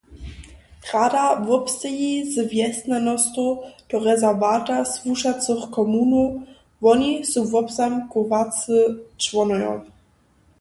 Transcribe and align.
Rada 0.93 1.35
wobsteji 1.47 2.33
z 2.33 2.35
wjesnjanostow 2.49 3.57
do 3.89 3.99
rezerwata 3.99 4.79
słušacych 4.85 5.59
komunow; 5.77 6.31
woni 6.81 7.11
su 7.31 7.39
wobzamkowacy 7.53 8.77
čłonojo. 9.23 9.81